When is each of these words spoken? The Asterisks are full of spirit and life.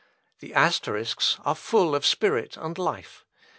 The 0.39 0.55
Asterisks 0.55 1.37
are 1.45 1.53
full 1.53 1.93
of 1.93 2.07
spirit 2.07 2.57
and 2.57 2.75
life. 2.75 3.23